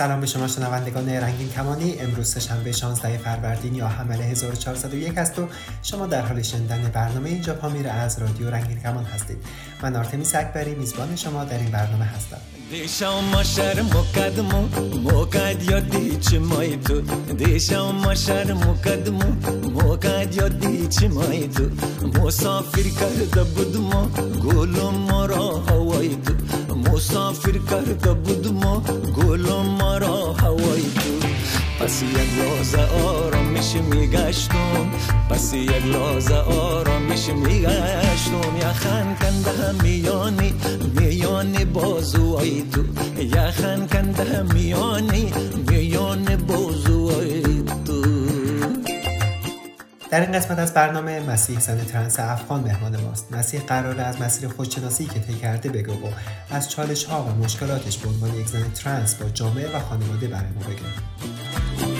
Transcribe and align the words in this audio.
سلام 0.00 0.20
به 0.20 0.26
شما 0.26 0.48
شنوندگان 0.48 1.08
رنگین 1.08 1.48
کمانی. 1.48 1.98
امروز 1.98 2.38
شنبه 2.38 2.72
16 2.72 3.18
فروردین 3.18 3.74
یا 3.74 3.88
حمله 3.88 4.24
1401 4.24 5.18
است 5.18 5.38
و 5.38 5.48
شما 5.82 6.06
در 6.06 6.26
حال 6.26 6.42
شنیدن 6.42 6.90
برنامه 6.94 7.28
اینجا 7.28 7.54
پامیر 7.54 7.88
از 7.88 8.18
رادیو 8.18 8.50
رنگین 8.50 8.80
کمان 8.80 9.04
هستید. 9.04 9.36
من 9.82 9.96
آرتمیس 9.96 10.34
اکبری 10.34 10.74
میزبان 10.74 11.16
شما 11.16 11.44
در 11.44 11.58
این 11.58 11.70
برنامه 11.70 12.04
هستم. 12.04 12.36
دیشم 12.70 13.24
ماشر 13.32 13.82
مقدمو 13.82 14.68
موقد 15.02 15.62
یا 15.62 15.80
دیچ 15.80 16.34
مای 16.34 16.76
تو. 16.76 17.00
دیشم 17.34 17.94
ماشر 18.04 18.52
مقدمو 18.52 19.32
موقد 19.70 20.34
یا 20.34 20.48
دیچ 20.48 21.02
مای 21.02 21.48
تو. 21.48 21.64
مسافر 22.22 22.82
کرده 22.82 23.44
بودم 23.44 24.10
گلم 24.40 24.94
مرا 24.94 25.58
هوای 25.58 26.08
تو. 26.08 26.34
مسافر 26.74 27.58
کرده 27.70 28.14
بودم 28.14 28.82
گلم 29.16 29.79
مرا 30.00 30.32
هوای 30.32 30.82
تو. 30.82 31.28
پس 31.80 32.02
یک 32.02 32.16
لحظه 32.38 32.80
آرامش 32.80 33.74
میگشتم. 33.74 34.90
پس 35.30 35.54
یک 35.54 35.86
لحظه 35.86 36.34
آرامش 36.34 37.28
میگشتم. 37.28 38.56
یخن 38.60 39.16
کنده 39.20 39.82
میانی 39.82 40.54
میانی 41.00 41.64
بازوهای 41.64 42.64
تو. 42.72 42.82
یخن 43.22 43.86
کنده 43.86 44.42
میانی 44.54 45.32
میانی 45.68 46.36
بازوهای 46.36 47.59
در 50.10 50.20
این 50.20 50.32
قسمت 50.32 50.58
از 50.58 50.74
برنامه 50.74 51.20
مسیح 51.20 51.60
زن 51.60 51.84
ترنس 51.84 52.20
افغان 52.20 52.60
مهمان 52.60 53.00
ماست. 53.00 53.32
مسیح 53.32 53.60
قرار 53.60 54.00
از 54.00 54.20
مسیر 54.20 54.48
خودشناسی 54.48 55.06
که 55.06 55.20
طی 55.20 55.34
کرده 55.34 55.68
بگو 55.68 55.92
و 55.92 56.10
از 56.50 56.70
چالش 56.70 57.04
ها 57.04 57.22
و 57.22 57.44
مشکلاتش 57.44 57.98
به 57.98 58.08
عنوان 58.08 58.34
یک 58.34 58.46
زن 58.46 58.70
ترنس 58.70 59.14
با 59.14 59.28
جامعه 59.28 59.76
و 59.76 59.78
خانواده 59.78 60.28
برای 60.28 60.50
ما 60.54 60.60
بگه 60.60 61.99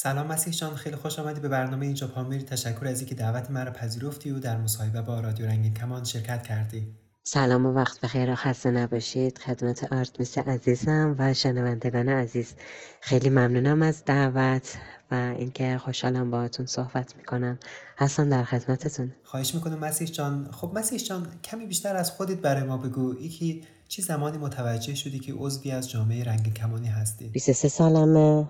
سلام 0.00 0.26
مسیح 0.26 0.52
جان 0.52 0.74
خیلی 0.74 0.96
خوش 0.96 1.18
آمدی 1.18 1.40
به 1.40 1.48
برنامه 1.48 1.86
اینجا 1.86 2.06
پامیر 2.06 2.42
تشکر 2.42 2.86
از 2.86 3.00
اینکه 3.00 3.14
دعوت 3.14 3.50
مرا 3.50 3.72
پذیرفتی 3.72 4.30
و 4.30 4.38
در 4.38 4.56
مصاحبه 4.56 5.02
با 5.02 5.20
رادیو 5.20 5.46
رنگین 5.46 5.74
کمان 5.74 6.04
شرکت 6.04 6.42
کردی. 6.42 6.94
سلام 7.22 7.66
و 7.66 7.72
وقت 7.72 8.00
بخیر. 8.00 8.32
و 8.32 8.34
خسته 8.34 8.70
نباشید. 8.70 9.38
خدمت 9.38 9.92
آرتمیس 9.92 10.38
عزیزم 10.38 11.16
و 11.18 11.34
شنوندگان 11.34 12.08
عزیز. 12.08 12.54
خیلی 13.00 13.30
ممنونم 13.30 13.82
از 13.82 14.04
دعوت 14.04 14.76
و 15.10 15.34
اینکه 15.38 15.78
خوشحالم 15.78 16.30
باهاتون 16.30 16.66
صحبت 16.66 17.16
می‌کنم. 17.16 17.58
حسن 17.96 18.28
در 18.28 18.44
خدمتتون. 18.44 19.12
خواهش 19.24 19.54
می‌کنم 19.54 19.78
مسیح 19.78 20.08
جان. 20.08 20.48
خب 20.52 20.72
مسیح 20.74 20.98
جان 20.98 21.26
کمی 21.44 21.66
بیشتر 21.66 21.96
از 21.96 22.10
خودت 22.10 22.36
برای 22.36 22.62
ما 22.62 22.76
بگو. 22.76 23.14
یکی 23.20 23.64
چی 23.88 24.02
زمانی 24.02 24.38
متوجه 24.38 24.94
شدی 24.94 25.18
که 25.18 25.32
عضوی 25.32 25.70
از 25.70 25.90
جامعه 25.90 26.24
رنگین 26.24 26.54
کمانی 26.54 26.88
هستی؟ 26.88 27.28
23 27.28 27.68
سالمه. 27.68 28.48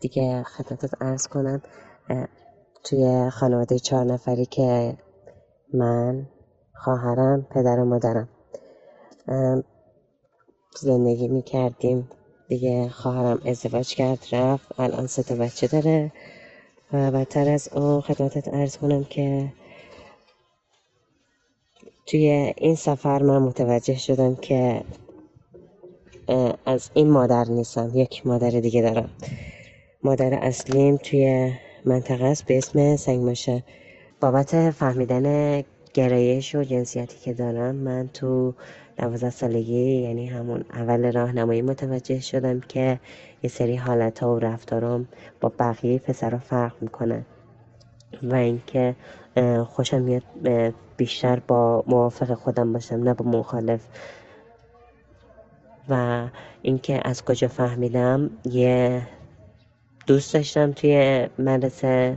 دیگه 0.00 0.42
خدمتت 0.42 1.02
ارز 1.02 1.26
کنم 1.26 1.62
توی 2.84 3.30
خانواده 3.30 3.78
چهار 3.78 4.04
نفری 4.04 4.46
که 4.46 4.96
من 5.74 6.26
خواهرم 6.74 7.46
پدر 7.50 7.80
و 7.80 7.84
مادرم 7.84 8.28
زندگی 10.80 11.28
می‌کردیم. 11.28 12.10
دیگه 12.48 12.88
خواهرم 12.88 13.40
ازدواج 13.46 13.94
کرد 13.94 14.18
رفت. 14.32 14.80
الان 14.80 15.06
سه 15.06 15.22
تا 15.22 15.34
بچه 15.34 15.66
داره. 15.66 16.12
و 16.92 17.10
بدتر 17.10 17.50
از 17.50 17.68
اون 17.72 18.00
خدمتت 18.00 18.48
ارز 18.54 18.76
کنم 18.76 19.04
که 19.04 19.52
توی 22.06 22.54
این 22.56 22.74
سفر 22.74 23.22
من 23.22 23.38
متوجه 23.38 23.96
شدم 23.96 24.36
که 24.36 24.84
از 26.66 26.90
این 26.94 27.10
مادر 27.10 27.44
نیستم. 27.44 27.90
یک 27.94 28.26
مادر 28.26 28.50
دیگه 28.50 28.82
دارم. 28.82 29.10
مادر 30.02 30.34
اصلیم 30.34 30.96
توی 30.96 31.52
منطقه 31.84 32.24
است 32.24 32.44
به 32.44 32.58
اسم 32.58 32.96
سنگماشه. 32.96 33.62
بابت 34.20 34.70
فهمیدن 34.70 35.62
گرایش 35.94 36.54
و 36.54 36.62
جنسیتی 36.62 37.18
که 37.18 37.32
دارم 37.32 37.74
من 37.74 38.08
تو 38.08 38.54
دوازده 38.96 39.30
سالگی 39.30 40.02
یعنی 40.02 40.26
همون 40.26 40.64
اول 40.72 41.12
راهنمایی 41.12 41.62
متوجه 41.62 42.20
شدم 42.20 42.60
که 42.60 43.00
یه 43.42 43.50
سری 43.50 43.76
حالت 43.76 44.18
ها 44.18 44.34
و 44.34 44.38
رفتارم 44.38 45.08
با 45.40 45.52
بقیه 45.58 45.98
پسرها 45.98 46.38
فرق 46.38 46.72
می‌کنه 46.80 47.24
و 48.22 48.34
اینکه 48.34 48.96
خوشم 49.66 50.02
میاد 50.02 50.22
بیشتر 50.96 51.40
با 51.40 51.84
موافق 51.86 52.34
خودم 52.34 52.72
باشم 52.72 52.96
نه 52.96 53.14
با 53.14 53.24
مخالف. 53.24 53.80
و 55.88 56.26
اینکه 56.62 57.00
از 57.04 57.24
کجا 57.24 57.48
فهمیدم 57.48 58.30
یه 58.44 59.02
دوست 60.08 60.34
داشتم 60.34 60.72
توی 60.72 61.26
مدرسه. 61.38 62.16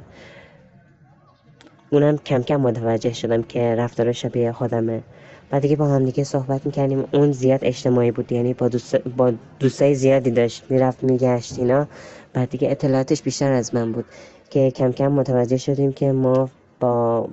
اونم 1.90 2.18
کم 2.18 2.44
کم 2.44 2.56
متوجه 2.56 3.14
شدم 3.14 3.44
که 3.44 3.76
رفتار 3.76 4.12
شبیه 4.12 4.52
خودمه. 4.52 5.02
بعد 5.50 5.62
دیگه 5.62 5.76
با 5.76 5.88
هم 5.88 6.06
دیگه 6.06 6.24
صحبت 6.24 6.66
می‌کردیم. 6.66 7.04
اون 7.14 7.32
زیاد 7.32 7.60
اجتماعی 7.64 8.12
بود 8.12 8.32
یعنی 8.32 8.54
با, 8.54 8.68
دوست 8.68 8.98
با 8.98 9.34
دوستای 9.60 9.96
زیادی 9.96 10.32
داشت. 10.32 10.64
می‌رفت 10.70 11.04
میگشت 11.04 11.60
اینا. 11.60 11.88
بعد 12.34 12.50
دیگه 12.50 12.72
اطلاعاتش 12.72 13.22
بیشتر 13.22 13.52
از 13.52 13.76
من 13.76 13.92
بود 13.92 14.06
که 14.50 14.72
کم 14.72 14.92
کم 14.92 15.12
متوجه 15.12 15.58
شدیم 15.58 15.94
که 15.94 16.12
ما 16.12 16.50
با 16.80 17.28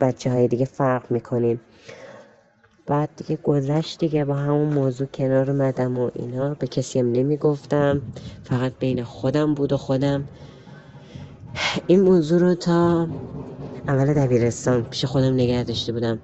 بچه 0.00 0.30
های 0.30 0.48
دیگه 0.48 0.64
فرق 0.64 1.10
می‌کنیم. 1.10 1.60
بعد 2.90 3.10
دیگه 3.16 3.38
گذشت 3.42 3.98
دیگه 3.98 4.24
با 4.24 4.34
همون 4.34 4.72
موضوع 4.72 5.06
کنار 5.06 5.50
اومدم 5.50 5.98
و 5.98 6.10
اینا. 6.14 6.54
به 6.54 6.66
کسی 6.66 6.98
هم 6.98 7.12
نمی‌گفتم. 7.12 8.02
فقط 8.44 8.72
بین 8.80 9.04
خودم 9.04 9.54
بود 9.54 9.72
و 9.72 9.76
خودم. 9.76 10.24
این 11.86 12.00
موضوع 12.00 12.40
رو 12.40 12.54
تا 12.54 13.08
اول 13.88 14.14
دبیرستان 14.14 14.82
پیش 14.82 15.04
خودم 15.04 15.34
نگه 15.34 15.64
داشته 15.64 15.92
بودم. 15.92 16.18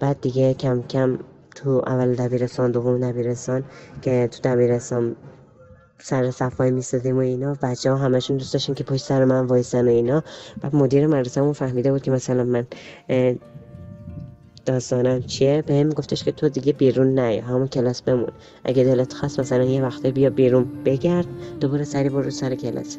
بعد 0.00 0.20
دیگه 0.20 0.54
کم 0.54 0.82
کم 0.82 1.18
تو 1.54 1.82
اول 1.86 2.14
دبیرستان 2.14 2.70
دوم 2.70 3.00
دبیرستان 3.00 3.64
که 4.02 4.28
تو 4.32 4.40
دبیرستان 4.44 5.16
سر 5.98 6.30
صفای 6.30 6.70
میستادیم 6.70 7.16
و 7.16 7.20
اینا 7.20 7.56
بچه 7.62 7.90
ها 7.90 7.96
همشون 7.96 8.36
دوست 8.36 8.52
داشتن 8.52 8.74
که 8.74 8.84
پشت 8.84 9.04
سر 9.04 9.24
من 9.24 9.46
وایسن 9.46 9.88
و 9.88 9.90
اینا. 9.90 10.22
بعد 10.60 10.76
مدیر 10.76 11.06
مدرسه 11.06 11.52
فهمیده 11.52 11.92
بود 11.92 12.02
که 12.02 12.10
مثلا 12.10 12.44
من 12.44 12.66
داستانم 14.64 15.22
چیه؟ 15.22 15.62
به 15.66 15.74
هم 15.74 15.88
گفتش 15.88 16.24
که 16.24 16.32
تو 16.32 16.48
دیگه 16.48 16.72
بیرون 16.72 17.14
نه 17.14 17.42
همون 17.48 17.68
کلاس 17.68 18.02
بمون. 18.02 18.28
اگه 18.64 18.84
دلت 18.84 19.12
خواست 19.12 19.40
مثلا 19.40 19.64
یه 19.64 19.82
وقته 19.82 20.10
بیا 20.10 20.30
بیرون 20.30 20.66
بگرد 20.84 21.26
دوباره 21.60 21.84
سری 21.84 22.08
برو 22.08 22.30
سر 22.30 22.54
کلاس. 22.54 22.98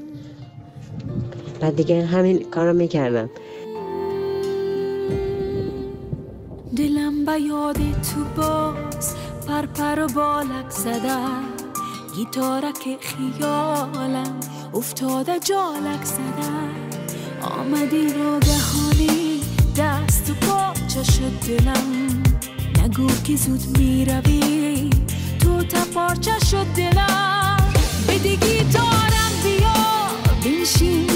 بعد 1.59 1.75
دیگه 1.75 2.05
همین 2.05 2.43
کارو 2.43 2.73
می‌کردم. 2.73 3.29
دلم 6.77 7.25
به 7.25 7.41
یاد 7.41 7.77
تو 7.77 8.41
باز 8.41 9.15
پر 9.77 9.99
و 9.99 10.07
بالک 10.07 10.69
زده. 10.69 11.17
گیتارک 12.15 12.97
خیالم 12.99 14.39
افتاده 14.73 15.39
جالک 15.39 16.03
زده. 16.03 16.53
آمدی 17.41 18.05
ناگهانی 18.05 19.22
شد 21.03 21.47
دلم 21.47 22.23
نگو 22.83 23.07
که 23.23 23.35
زود 23.35 23.77
می‌روی. 23.77 24.89
تو 25.39 25.63
تپارچه 25.63 26.31
شد 26.51 26.65
دلم 26.75 27.57
بده 28.07 28.35
گیتارم 28.35 29.31
بیا. 29.43 29.73
بنشین. 30.45 31.12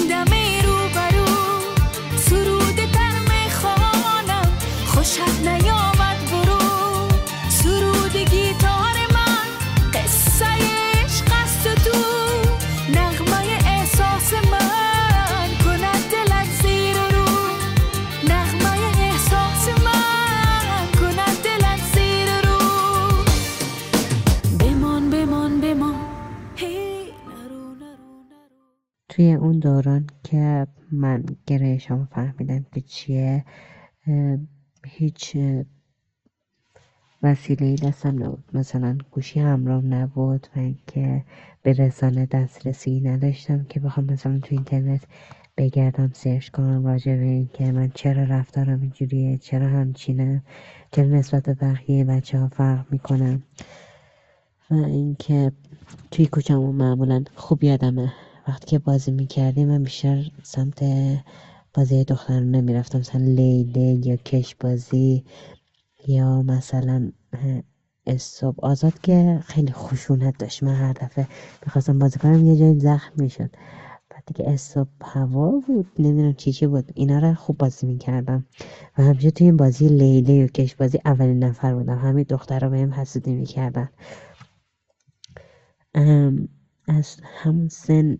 توی 29.18 29.32
اون 29.32 29.58
دوران 29.58 30.06
که 30.24 30.66
من 30.92 31.24
گرایشم 31.46 32.08
فهمیدم 32.12 32.66
که 32.72 32.80
چیه 32.80 33.44
هیچ 34.86 35.36
وسیله 37.22 37.76
دستم 37.76 38.24
نبود. 38.24 38.44
مثلا 38.54 38.98
گوشی 39.10 39.40
همراه 39.40 39.84
نبود 39.84 40.46
و 40.56 40.58
اینکه 40.58 41.24
به 41.62 41.72
رسانه 41.72 42.26
دسترسی 42.26 43.00
نداشتم 43.00 43.64
که 43.64 43.80
بخوام 43.80 44.06
مثلا 44.06 44.38
تو 44.38 44.48
اینترنت 44.50 45.02
بگردم 45.56 46.10
سرچ 46.14 46.48
کنم 46.48 46.86
راجع 46.86 47.16
به 47.16 47.24
اینکه 47.24 47.72
من 47.72 47.90
چرا 47.94 48.22
رفتارم 48.22 48.80
اینجوریه 48.80 49.38
چرا 49.38 49.66
همچینه 49.66 50.42
چرا 50.90 51.06
نسبت 51.06 51.42
به 51.42 51.54
بقیه 51.54 52.04
بچه 52.04 52.38
ها 52.38 52.48
فرق 52.48 52.92
می‌کنم 52.92 53.42
و 54.70 54.74
اینکه 54.74 55.52
توی 56.10 56.26
کوچمون 56.26 56.74
معمولا 56.74 57.24
خوب 57.34 57.64
یادمه. 57.64 58.12
وقتی 58.48 58.66
که 58.66 58.78
بازی 58.78 59.10
می‌کردیم 59.10 59.68
من 59.68 59.82
بیشتر 59.82 60.30
سمت 60.42 60.84
بازی 61.74 62.04
دخترانه 62.04 62.60
می‌رفتم 62.60 62.98
مثلا 62.98 63.20
لیله 63.24 64.06
یا 64.06 64.16
کش 64.16 64.54
بازی 64.54 65.24
یا 66.06 66.42
مثلا 66.42 67.12
استوب 68.06 68.60
آزاد 68.64 69.00
که 69.00 69.40
خیلی 69.46 69.72
خشونت 69.72 70.38
داشت. 70.38 70.62
من 70.62 70.74
هر 70.74 70.92
دفعه 70.92 71.26
می‌خواستم 71.66 71.98
بازی 71.98 72.18
کنم 72.18 72.44
یه 72.44 72.56
جایی 72.56 72.80
زخم 72.80 73.12
می‌شد. 73.16 73.50
بعد 74.10 74.22
دیگه 74.26 74.50
استوب 74.50 74.88
هوا 75.04 75.50
بود 75.66 75.86
نمی‌دونم 75.98 76.34
چی 76.34 76.52
چی 76.52 76.66
بود. 76.66 76.92
اینا 76.94 77.18
رو 77.18 77.34
خوب 77.34 77.58
بازی 77.58 77.86
می‌کردم. 77.86 78.46
و 78.98 79.02
همیشه 79.02 79.30
توی 79.30 79.46
این 79.46 79.56
بازی 79.56 79.88
لیله 79.88 80.44
و 80.44 80.46
کش 80.46 80.74
بازی 80.74 80.98
اولین 81.04 81.44
نفر 81.44 81.74
بودم. 81.74 81.98
همین 81.98 82.26
دخترها 82.28 82.70
بهم 82.70 82.94
حسودی 82.94 83.34
می‌کردن. 83.34 83.88
از 86.88 87.16
همون 87.24 87.68
سن 87.68 88.18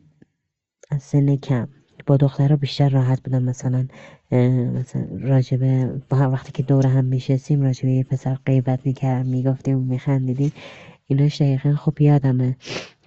از 0.91 1.03
سن 1.03 1.37
کم. 1.37 1.69
با 2.07 2.17
دخترها 2.17 2.57
بیشتر 2.57 2.89
راحت 2.89 3.23
بودم 3.23 3.43
مثلا 3.43 3.87
مثلا 4.75 5.07
راجبه 5.21 6.01
وقتی 6.11 6.53
که 6.53 6.63
دور 6.63 6.87
هم 6.87 7.05
میشستیم 7.05 7.63
راجبه 7.63 7.91
یه 7.91 8.05
پسر 8.05 8.35
غیبت 8.47 8.87
می‌کردم 8.87 9.29
می‌گفتیم 9.29 9.79
میخندیدیم. 9.79 10.53
ایناش 11.07 11.43
دقیقا 11.43 11.75
خوب 11.75 12.01
یادمه. 12.01 12.57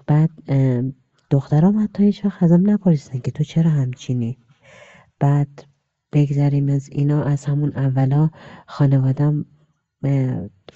بعد 0.08 0.30
دخترام 1.30 1.84
حتی 1.84 2.04
هیچ 2.04 2.26
وقت 2.26 2.44
ازم 2.44 2.70
نپرسیدن 2.70 3.20
که 3.20 3.32
تو 3.32 3.44
چرا 3.44 3.70
همچینی؟ 3.70 4.38
بعد 5.20 5.64
بگذریم 6.14 6.70
از 6.70 6.90
اینا. 6.92 7.24
از 7.24 7.46
همون 7.46 7.74
اولا 7.76 8.30
خانوادم 8.68 9.46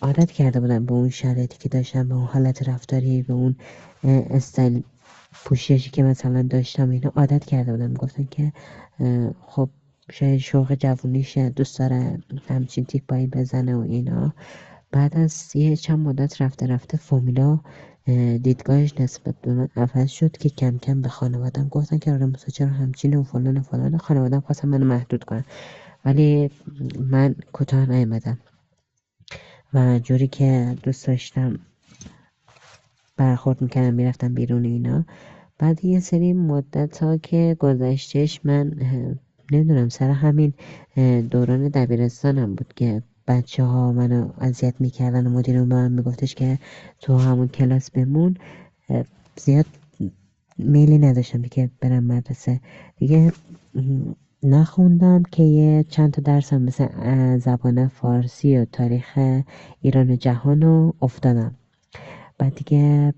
عادت 0.02 0.32
کرده 0.32 0.60
بودم 0.60 0.86
به 0.86 0.94
اون 0.94 1.10
شرایطی 1.10 1.58
که 1.58 1.70
داشتم 1.70 2.08
به 2.08 2.16
اون 2.16 2.26
حالت 2.26 2.70
رفتاری 2.70 3.22
به 3.22 3.34
اون 3.34 3.56
استایل 4.04 4.84
پوششی 5.44 5.90
که 5.90 6.04
مثلا 6.04 6.42
داشتم 6.42 6.90
اینا 6.90 7.12
عادت 7.16 7.46
کرده 7.46 7.72
بودم. 7.72 7.94
گفتن 7.94 8.28
که 8.32 8.54
خب 9.48 9.70
شاید 10.12 10.40
شوق 10.40 10.74
جوونیشه 10.74 11.50
دوست 11.50 11.80
داره 11.80 12.20
همچین 12.48 12.86
تیپایی 12.86 13.28
بزنه 13.28 13.76
و 13.76 13.80
اینا. 13.80 14.34
بعد 14.92 15.18
از 15.18 15.56
یه 15.56 15.76
چند 15.76 16.00
مدت 16.00 16.42
رفته 16.42 16.68
رفته 16.68 16.98
فامیلا 16.98 17.60
اه، 18.08 18.38
دیدگاهش 18.38 18.94
نسبت 19.00 19.36
به 19.42 19.54
من 19.54 19.68
عوض 19.76 20.10
شد 20.10 20.38
که 20.38 20.50
کم 20.50 20.78
کم 20.78 21.02
به 21.02 21.10
خانوادم 21.10 21.68
گفتن 21.68 21.98
که 21.98 22.12
آره 22.12 22.26
موسی 22.26 22.52
چرا 22.52 22.68
همچینه 22.68 23.18
و 23.18 23.24
فلان 23.24 23.58
و 23.58 23.62
فلان. 23.62 23.98
خانوادم 23.98 24.40
خواستن 24.40 24.68
منو 24.70 24.86
محدود 24.86 25.24
کنن. 25.24 25.46
ولی 26.06 26.50
من 27.00 27.36
کوتاه 27.54 27.86
نیومدم. 27.86 28.40
و 29.74 30.00
جوری 30.00 30.28
که 30.28 30.76
دوست 30.84 31.08
داشتم 31.08 31.60
برخورد 33.18 33.62
می‌کردم 33.62 33.94
می‌رفتم 33.94 34.34
بیرون 34.34 34.66
اینا. 34.66 35.06
بعد 35.60 35.86
یه 35.86 36.00
سری 36.00 36.34
مدت 36.34 37.04
ها 37.04 37.18
که 37.18 37.56
گذشتش 37.60 38.40
من 38.44 38.74
نمی‌دونم 39.52 39.90
سر 39.90 40.10
همین 40.10 40.54
دوران 41.32 41.68
دبیرستانم 41.68 42.56
بود 42.56 42.74
که 42.76 43.04
بچه 43.28 43.64
ها 43.64 43.92
منو 43.92 44.30
اذیت 44.38 44.74
می‌کردن 44.80 45.28
و 45.28 45.30
مدیرم 45.30 45.70
به 45.70 45.76
من 45.76 45.92
میگفتش 45.92 46.36
که 46.36 46.60
تو 47.00 47.18
همون 47.18 47.48
کلاس 47.48 47.92
بمون. 47.92 48.38
زیاد 49.38 49.66
میلی 50.58 50.98
نداشتم 50.98 51.42
که 51.42 51.70
برم 51.82 52.04
مدرسه. 52.04 52.60
دیگه 52.98 53.32
نخوندم 54.44 55.24
که 55.32 55.44
یه 55.44 55.86
چند 55.90 56.12
تا 56.12 56.22
درسم 56.22 56.62
مثل 56.62 56.88
زبان 57.38 57.88
فارسی 57.88 58.58
و 58.58 58.66
تاریخ 58.66 59.20
ایران 59.82 60.12
و 60.12 60.16
جهان 60.16 60.62
رو 60.62 60.94
افتادم. 61.02 61.56
بعد 62.38 62.56
دیگه 62.56 63.14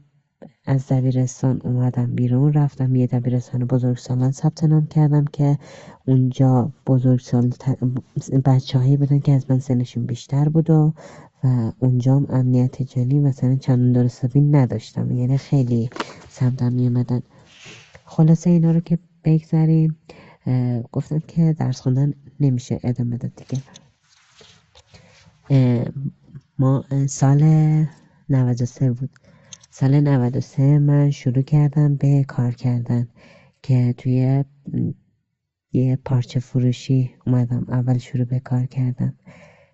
از 0.65 0.87
دبیرستان 0.87 1.61
اومدم 1.63 2.15
بیرون 2.15 2.53
رفتم 2.53 2.95
یه 2.95 3.07
دبیرستان 3.07 3.65
بزرگسالان 3.65 4.31
ثبت 4.31 4.63
نام 4.63 4.87
کردم 4.87 5.25
که 5.25 5.57
اونجا 6.07 6.71
بزرگسال 6.87 7.53
بچه 8.45 8.79
هایی 8.79 8.97
بودن 8.97 9.19
که 9.19 9.31
از 9.31 9.45
من 9.51 9.59
سنشون 9.59 10.05
بیشتر 10.05 10.49
بود 10.49 10.69
و 10.69 10.93
و 11.43 11.71
اونجا 11.79 12.15
هم 12.15 12.25
امنیت 12.29 12.81
جانی 12.81 13.19
مثلا 13.19 13.55
چندان 13.55 13.91
درستابی 13.91 14.41
نداشتم 14.41 15.11
یعنی 15.11 15.37
خیلی 15.37 15.89
سمتم 16.29 16.73
میومدن 16.73 17.21
خلاصه 18.05 18.49
اینا 18.49 18.71
رو 18.71 18.79
که 18.79 18.99
بگذریم 19.23 19.97
گفتم 20.91 21.19
که 21.19 21.55
درس 21.59 21.81
خوندن 21.81 22.13
نمیشه 22.39 22.79
ادامه 22.83 23.17
داد 23.17 23.31
دیگه. 23.35 23.61
ما 26.59 26.83
سال 27.07 27.43
93 28.29 28.91
بود. 28.91 29.09
سال 29.71 29.99
93 29.99 30.79
من 30.79 31.11
شروع 31.11 31.41
کردم 31.41 31.95
به 31.95 32.23
کار 32.27 32.51
کردن 32.51 33.07
که 33.63 33.93
توی 33.97 34.43
یه 35.71 35.95
پارچه 36.05 36.39
فروشی 36.39 37.15
اومدم. 37.25 37.65
اول 37.69 37.97
شروع 37.97 38.25
به 38.25 38.39
کار 38.39 38.65
کردم. 38.65 39.15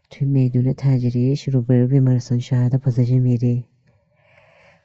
توی 0.10 0.28
میدون 0.28 0.74
تجریش 0.78 1.48
روبرو 1.48 1.88
بیمارستان 1.88 2.40
شهدا 2.40 2.78
پاساژ 2.78 3.12
میری. 3.12 3.66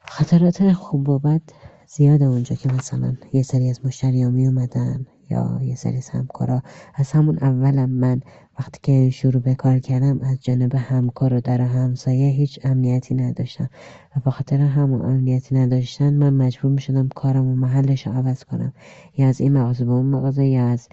خاطرات 0.07 0.73
خوب 0.73 1.09
و 1.09 1.19
بد 1.19 1.41
زیاده 1.87 2.25
اونجا 2.25 2.55
که 2.55 2.73
مثلا 2.73 3.15
یه 3.33 3.43
سری 3.43 3.69
از 3.69 3.85
مشتریان 3.85 4.33
می 4.33 4.47
اومدن. 4.47 5.05
یا 5.29 5.59
یه 5.63 5.75
سری 5.75 6.01
همکارا. 6.13 6.61
از 6.95 7.11
همون 7.11 7.37
اولم 7.41 7.89
من 7.89 8.21
وقتی 8.59 8.79
که 8.83 9.09
شروع 9.09 9.41
به 9.41 9.55
کار 9.55 9.79
کردم 9.79 10.21
از 10.21 10.37
جانب 10.41 10.75
همکار 10.75 11.33
و 11.33 11.41
در 11.41 11.61
همسایه 11.61 12.31
هیچ 12.31 12.59
امنیتی 12.63 13.15
نداشتم. 13.15 13.69
و 14.15 14.19
به 14.25 14.31
خاطر 14.31 14.61
همون 14.61 15.01
امنیتی 15.01 15.55
نداشتن 15.55 16.13
من 16.13 16.33
مجبور 16.33 16.71
می 16.71 16.81
شدم 16.81 17.07
کارم 17.07 17.47
و 17.47 17.55
محلش 17.55 18.07
رو 18.07 18.13
عوض 18.13 18.43
کنم. 18.43 18.73
یا 19.17 19.27
از 19.27 19.41
این 19.41 19.53
مغازه 19.53 19.85
به 19.85 19.91
اون 19.91 20.05
مغازه 20.05 20.45
یا 20.45 20.67
از 20.67 20.87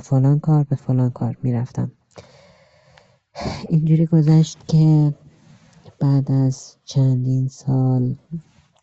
فلان 0.00 0.40
کار 0.40 0.64
به 0.64 0.76
فلان 0.76 1.10
کار 1.10 1.36
می‌رفتم. 1.42 1.92
اینجوری 3.68 4.06
گذشت 4.06 4.58
که 4.66 5.14
بعد 6.00 6.32
از 6.32 6.76
چندین 6.84 7.48
سال 7.48 8.14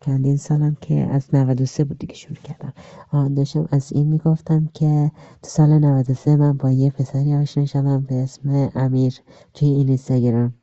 چندین 0.01 0.37
سالم 0.37 0.77
که 0.81 0.95
از 0.95 1.35
93 1.35 1.83
بود 1.83 1.97
دیگه 1.99 2.15
شروع 2.15 2.37
کردم. 2.37 2.73
آن 3.11 3.33
داشتم 3.33 3.67
از 3.71 3.93
این 3.93 4.07
می‌گفتم 4.07 4.69
که 4.73 5.11
تو 5.43 5.49
سال 5.49 5.79
93 5.79 6.35
من 6.35 6.57
با 6.57 6.71
یه 6.71 6.89
پسری 6.89 7.35
آشنا 7.35 7.65
شدم 7.65 8.01
به 8.01 8.15
اسم 8.15 8.71
امیر 8.75 9.13
توی 9.53 9.67
این 9.67 9.87
اینستاگرام. 9.87 10.53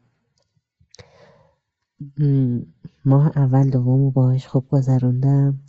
م، 2.18 2.58
ماه 3.04 3.32
اول 3.36 3.70
دوم 3.70 4.10
باهاش 4.10 4.46
خوب 4.46 4.68
گذروندم. 4.68 5.60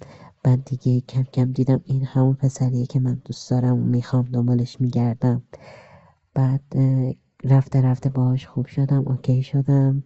بعد 0.44 0.66
دیگه 0.66 1.02
کم 1.02 1.24
کم 1.24 1.52
دیدم 1.52 1.82
این 1.86 2.04
همون 2.06 2.34
پسریه 2.34 2.86
که 2.86 3.00
من 3.00 3.22
دوست 3.26 3.50
دارم 3.52 3.74
و 3.74 3.84
می‌خوام 3.84 4.26
دنبالش 4.26 4.82
میگردم. 4.82 5.44
بعد 6.34 6.62
رفته 7.44 7.82
رفته 7.82 8.10
باهاش 8.10 8.48
خوب 8.48 8.66
شدم 8.66 9.08
اوکی 9.08 9.44
شدم. 9.44 10.04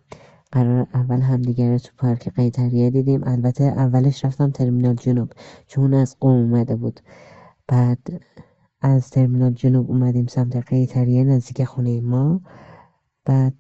قرار 0.52 0.88
اول 0.94 1.22
همدیگه 1.22 1.72
رو 1.72 1.78
تو 1.78 1.92
پارک 1.98 2.30
قیطریه 2.30 2.90
دیدیم. 2.90 3.24
البته 3.24 3.64
اولش 3.64 4.26
رفتم 4.26 4.52
ترمینال 4.52 4.96
جنوب 4.96 5.34
چون 5.68 5.94
از 5.94 6.18
قم 6.20 6.30
اومده 6.30 6.76
بود. 6.76 7.00
بعد 7.68 8.22
از 8.82 9.10
ترمینال 9.10 9.54
جنوب 9.54 9.92
اومدیم 9.92 10.28
سمت 10.28 10.56
قیطریه 10.56 11.24
نزدیک 11.24 11.64
خونه 11.64 12.02
ما. 12.02 12.42
بعد 13.26 13.54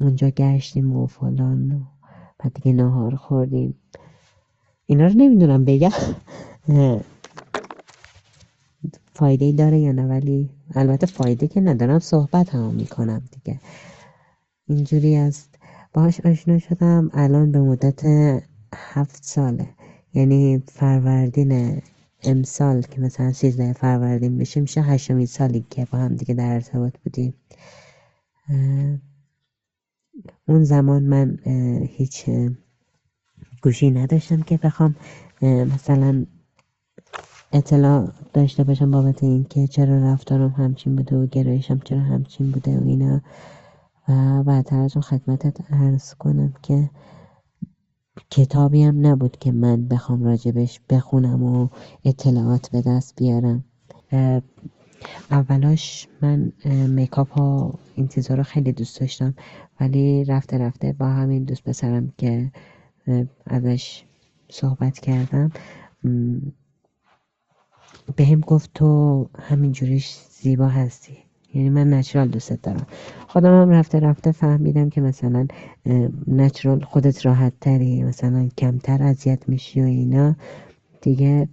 اونجا 0.00 0.30
گشتیم 0.30 0.96
و 0.96 1.06
فلان 1.06 1.72
و 1.72 1.80
بعد 2.38 2.54
دیگه 2.54 2.72
ناهار 2.72 3.16
خوردیم. 3.16 3.74
اینا 4.86 5.06
رو 5.06 5.12
نمی‌دونم 5.16 5.64
بگم. 5.64 5.90
فایده 9.14 9.44
ای 9.44 9.52
داره 9.52 9.78
یا 9.78 9.92
نه؟ 9.92 10.06
ولی 10.06 10.50
البته 10.74 11.06
فایده 11.06 11.48
که 11.48 11.60
ندارم 11.60 11.98
صحبت 11.98 12.54
هم 12.54 12.74
می‌کنم 12.74 13.22
دیگه. 13.32 13.60
اینجوری 14.66 15.16
است 15.16 15.51
باهاش 15.94 16.20
آشنا 16.20 16.58
شدم. 16.58 17.10
الان 17.14 17.52
به 17.52 17.60
مدت 17.60 18.02
هفت 18.74 19.24
ساله. 19.24 19.68
یعنی 20.14 20.62
فروردین 20.68 21.82
امسال 22.22 22.82
که 22.82 23.00
مثلا 23.00 23.32
سیزده 23.32 23.72
فروردین 23.72 24.38
بشه 24.38 24.60
میشه 24.60 24.82
هشتمین 24.82 25.26
سالی 25.26 25.66
که 25.70 25.86
با 25.92 25.98
هم 25.98 26.16
دیگه 26.16 26.34
در 26.34 26.54
ارتباط 26.54 26.92
بودیم. 27.04 27.34
اون 30.48 30.64
زمان 30.64 31.02
من 31.02 31.38
هیچ 31.88 32.30
گوشی 33.62 33.90
نداشتم 33.90 34.42
که 34.42 34.56
بخوام 34.56 34.96
مثلا 35.42 36.26
اطلاع 37.52 38.12
داشته 38.32 38.64
باشم 38.64 38.90
بابت 38.90 39.22
اینکه 39.22 39.66
چرا 39.66 40.12
رفتارم 40.12 40.48
همچین 40.48 40.96
بوده 40.96 41.16
و 41.16 41.26
گرایشم 41.26 41.80
چرا 41.84 42.00
همچین 42.00 42.50
بوده 42.50 42.78
و 42.78 42.84
اینا. 42.84 43.22
و 44.12 44.42
بعدتر 44.42 45.00
خدمتت 45.00 45.72
عرض 45.72 46.14
کنم 46.14 46.54
که 46.62 46.90
کتابی 48.30 48.82
هم 48.82 49.06
نبود 49.06 49.36
که 49.36 49.52
من 49.52 49.88
بخوام 49.88 50.24
راجبش 50.24 50.80
بخونم 50.90 51.42
و 51.42 51.68
اطلاعات 52.04 52.70
به 52.70 52.82
دست 52.82 53.16
بیارم. 53.16 53.64
اولاش 55.30 56.08
من 56.22 56.52
میکاپ 56.88 57.32
ها 57.32 57.78
این 57.94 58.08
چیزا 58.08 58.34
رو 58.34 58.42
خیلی 58.42 58.72
دوست 58.72 59.00
داشتم 59.00 59.34
ولی 59.80 60.24
رفته 60.24 60.58
رفته 60.58 60.92
با 60.92 61.06
همین 61.06 61.44
دوست 61.44 61.64
پسرم 61.64 62.12
که 62.18 62.52
ازش 63.46 64.04
صحبت 64.50 64.98
کردم 64.98 65.50
به 68.16 68.24
هم 68.24 68.40
گفت 68.40 68.70
تو 68.74 69.28
همینجوریش 69.38 70.16
زیبا 70.30 70.68
هستی. 70.68 71.18
یعنی 71.54 71.70
من 71.70 71.94
نچرال 71.94 72.28
دوست 72.28 72.52
دارم. 72.52 72.86
خودم 73.28 73.62
هم 73.62 73.70
رفته 73.70 74.00
رفته 74.00 74.32
فهمیدم 74.32 74.90
که 74.90 75.00
مثلا 75.00 75.46
نچرال 76.26 76.80
خودت 76.80 77.26
راحت 77.26 77.52
تری 77.60 78.02
مثلا 78.02 78.48
کمتر 78.58 79.02
اذیت 79.02 79.48
میشی 79.48 79.80
و 79.80 79.84
اینا. 79.84 80.36
دیگه 81.00 81.48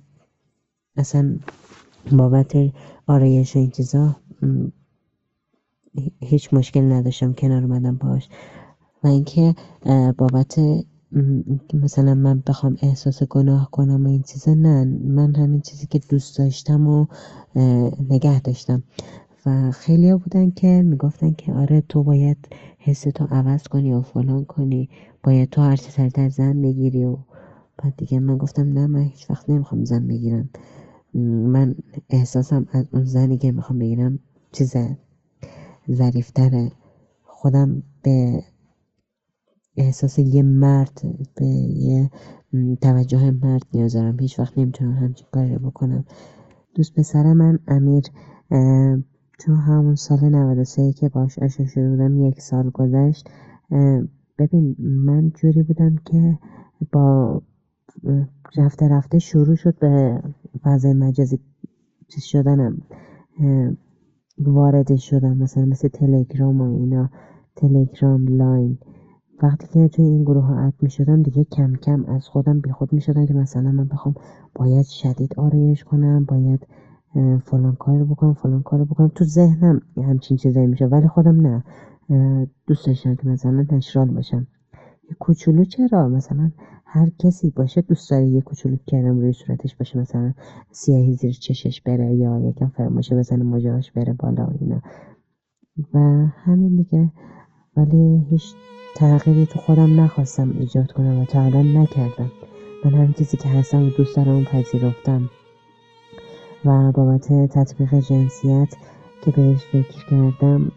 اصلا 0.97 1.37
بابت 2.11 2.53
آرایش 3.07 3.55
این 3.55 3.69
چیزا 3.69 4.15
هیچ 6.19 6.53
مشکل 6.53 6.91
نداشتم 6.91 7.33
کنار 7.33 7.63
اومدم 7.63 7.95
باش 7.95 8.29
و 9.03 9.07
اینکه 9.07 9.55
بابت 10.17 10.59
مثلا 11.73 12.13
من 12.15 12.43
بخوام 12.47 12.77
احساس 12.81 13.23
گناه 13.23 13.71
کنم 13.71 14.05
و 14.05 14.09
این 14.09 14.23
چیزا 14.23 14.53
نه 14.53 14.85
من 15.03 15.35
همین 15.35 15.61
چیزی 15.61 15.87
که 15.87 15.99
دوست 16.09 16.37
داشتم 16.37 16.87
و 16.87 17.05
نگه 18.09 18.39
داشتم. 18.39 18.83
خیلی 19.73 20.13
بودن 20.13 20.51
که 20.51 20.81
می‌گفتن 20.81 21.31
که 21.33 21.53
آره 21.53 21.81
تو 21.81 22.03
باید 22.03 22.37
حستو 22.79 23.25
عوض 23.31 23.63
کنی 23.63 23.93
و 23.93 24.01
فلان 24.01 24.45
کنی 24.45 24.89
باید 25.23 25.49
تو 25.49 25.61
هر 25.61 25.75
چی 25.75 25.91
سرتر 25.91 26.29
زن 26.29 26.61
بگیری 26.61 27.05
و 27.05 27.17
بعد 27.77 27.93
دیگه 27.97 28.19
من 28.19 28.37
گفتم 28.37 28.73
نه 28.73 28.87
من 28.87 29.01
هیچ 29.01 29.29
وقت 29.29 29.49
نمی‌خوام 29.49 29.85
زن 29.85 30.07
بگیرم. 30.07 30.49
من 31.53 31.75
احساسم 32.09 32.67
از 32.71 32.87
اون 32.93 33.03
زنی 33.03 33.37
که 33.37 33.51
می‌خوام 33.51 33.79
بگیرم 33.79 34.19
چیز 34.51 34.75
ظریفتره. 35.91 36.71
خودم 37.23 37.83
به 38.03 38.43
احساس 39.77 40.19
یه 40.19 40.43
مرد 40.43 41.01
به 41.35 41.45
یه 41.45 42.11
توجه 42.81 43.31
مرد 43.31 43.63
نیاز 43.73 43.93
دارم. 43.93 44.19
هیچ 44.19 44.39
وقت 44.39 44.57
نمی‌تونم 44.57 44.93
همچین 44.93 45.27
کاری 45.31 45.55
رو 45.55 45.69
بکنم. 45.69 46.05
دوست 46.75 46.93
پسر 46.93 47.33
من 47.33 47.59
امیر 47.67 48.03
تو 49.39 49.55
همون 49.55 49.95
سال 49.95 50.29
93 50.29 50.93
که 50.93 51.09
باش 51.09 51.39
آشنا 51.39 51.65
شده 51.65 51.89
بودم 51.89 52.17
یک 52.17 52.41
سال 52.41 52.69
گذشت. 52.69 53.29
ببین 54.37 54.75
من 54.79 55.29
جوری 55.29 55.63
بودم 55.63 55.95
که 56.05 56.39
با 56.91 57.41
رفته 58.57 58.87
رفته 58.87 59.19
شروع 59.19 59.55
شد 59.55 59.79
به 59.79 60.23
فضای 60.63 60.93
مجازی 60.93 61.39
چیز 62.07 62.23
شدنم. 62.23 62.81
وارد 64.37 64.95
شدم 64.95 65.37
مثلا 65.37 65.65
مثل 65.65 65.87
تلگرام 65.87 66.61
و 66.61 66.77
اینا 66.77 67.09
تلگرام 67.55 68.27
لاین 68.27 68.77
وقتی 69.43 69.67
که 69.67 69.87
توی 69.87 70.05
این 70.05 70.23
گروه 70.23 70.43
ها 70.43 70.67
اد 70.67 70.73
می 70.81 70.89
شدم 70.89 71.23
دیگه 71.23 71.43
کم 71.43 71.75
کم 71.75 72.05
از 72.05 72.27
خودم 72.27 72.59
بی 72.59 72.71
خود 72.71 72.93
می 72.93 73.01
شدم 73.01 73.25
که 73.25 73.33
مثلا 73.33 73.71
من 73.71 73.87
بخوام 73.87 74.15
باید 74.55 74.85
شدید 74.85 75.39
آرایش 75.39 75.83
کنم 75.83 76.25
باید 76.25 76.67
فلان 77.45 77.75
کار 77.75 77.97
رو 77.97 78.05
بکنم 78.05 78.33
فلان 78.33 78.63
کار 78.63 78.79
رو 78.79 78.85
بکنم. 78.85 79.11
تو 79.15 79.23
ذهنم 79.25 79.81
همچین 79.97 80.37
چیزایی 80.37 80.67
میشه 80.67 80.85
ولی 80.85 81.07
خودم 81.07 81.47
نه. 81.47 81.63
دوست 82.67 82.87
داشتم 82.87 83.15
که 83.15 83.27
مثلا 83.27 83.65
نشرال 83.71 84.07
باشم. 84.07 84.47
یه 85.09 85.15
کوچولو 85.19 85.63
چرا؟ 85.63 86.09
مثلا 86.09 86.51
هر 86.85 87.09
کسی 87.19 87.49
باشه 87.49 87.81
دوست 87.81 88.11
داره 88.11 88.27
یه 88.27 88.41
کوچولو 88.41 88.77
کردم 88.87 89.19
روی 89.19 89.33
صورتش 89.33 89.75
باشه. 89.75 89.99
مثلا 89.99 90.33
سیاهی 90.71 91.13
زیر 91.13 91.31
چشش 91.31 91.81
بره 91.81 92.15
یا 92.15 92.39
یکم 92.39 92.67
فرماشه 92.67 93.15
بزنه 93.15 93.43
موجهاش 93.43 93.91
بره 93.91 94.13
بالا 94.13 94.45
و 94.45 94.53
اینا. 94.59 94.81
و 95.93 95.99
همین 96.27 96.75
دیگه. 96.75 97.11
ولی 97.77 98.25
هیچ 98.29 98.53
تغییری 98.95 99.45
تو 99.45 99.59
خودم 99.59 99.99
نخواستم 99.99 100.49
ایجاد 100.59 100.91
کنم 100.91 101.19
و 101.19 101.25
تا 101.25 101.41
الان 101.41 101.77
نکردم. 101.77 102.31
من 102.85 102.93
همین 102.93 103.13
چیزی 103.13 103.37
که 103.37 103.49
هستم 103.49 103.85
و 103.85 103.89
دوست 103.89 104.15
دارم 104.15 104.43
پذیرفتم. 104.43 105.29
و 106.65 106.91
بابت 106.91 107.33
تطبیق 107.33 107.95
جنسیت 107.95 108.67
که 109.21 109.31
بهش 109.31 109.63
فکر 109.71 110.05
کردم 110.11 110.71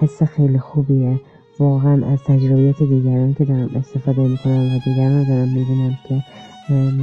حس 0.00 0.22
خیلی 0.22 0.58
خوبیه. 0.58 1.20
واقعا 1.58 2.06
از 2.06 2.22
تجربیات 2.22 2.82
دیگران 2.82 3.34
که 3.34 3.44
دارم 3.44 3.70
استفاده 3.76 4.28
می‌کنم 4.28 4.76
و 4.76 4.78
دیگران 4.84 5.28
دارم 5.28 5.48
می‌بینم 5.48 5.98
که 6.08 6.22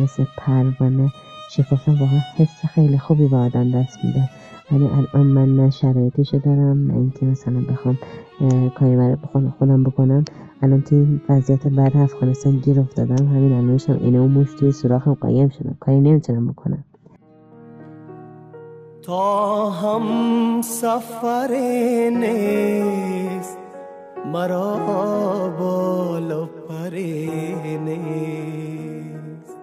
مثل 0.04 0.26
پروانه 0.38 1.10
شکفتن 1.52 1.92
واقعا 1.92 2.20
حس 2.38 2.66
خیلی 2.66 2.98
خوبی 2.98 3.28
به 3.28 3.38
آدم 3.38 3.72
دست 3.72 3.98
میده. 4.04 4.30
ولی 4.72 4.86
الان 4.86 5.28
من 5.28 5.56
نه 5.56 5.70
شرایطشو 5.70 6.38
دارم 6.38 6.88
نه 6.88 6.94
اینکه 6.94 7.26
مثلا 7.26 7.62
بخوام 7.62 7.98
کاری 8.76 8.96
برای 8.96 9.16
خودم 9.60 9.84
بکنم. 9.84 10.24
الان 10.62 10.82
توی 10.82 10.98
این 10.98 11.22
وضعیت 11.30 11.68
بعد 11.68 11.98
افغانستان 11.98 12.58
گیر 12.58 12.80
افتادم 12.80 13.28
همین 13.28 13.54
الانشم 13.54 14.00
اینه 14.02 14.20
و 14.20 14.28
موش 14.28 14.54
توی 14.60 14.72
سوراخم 14.72 15.14
قایم 15.14 15.50
شدم. 15.50 15.78
کاری 15.80 16.00
نمی‌تونم 16.00 16.48
بکنم. 16.48 16.84
تا 19.10 19.70
هم 19.70 20.62
سفر 20.62 21.52
نیست 22.14 23.58
مرا 24.26 25.50
بالا 25.60 26.46
پر 26.46 26.96
نیست. 27.86 29.58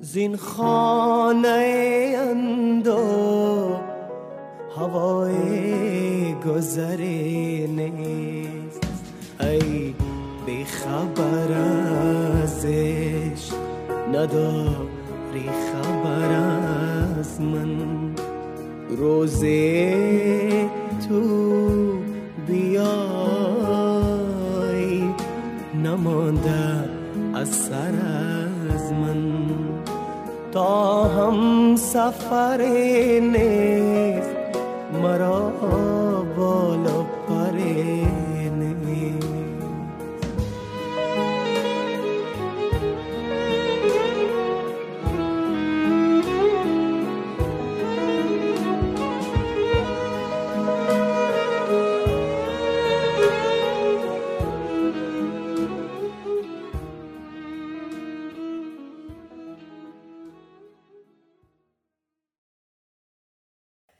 زین 0.00 0.36
خانه 0.36 2.14
اندو 2.18 3.76
هوای 4.76 6.34
گذری 6.34 7.66
نیست. 7.66 8.82
ای 9.40 9.94
بی 10.46 10.64
خبر 10.64 11.52
ازش 12.42 13.52
نداری 14.12 15.50
خبر 15.72 16.32
از 17.20 17.40
من. 17.40 18.11
روزه 18.96 20.70
تو 21.08 21.22
بیای 22.46 22.72
نمانده 25.84 26.88
از 27.34 27.48
سر 27.48 27.94
از 28.74 28.92
من. 28.92 29.32
تا 30.52 31.04
هم 31.04 31.76
سفر 31.76 32.60
نیست 33.22 34.30
مرا 35.02 35.52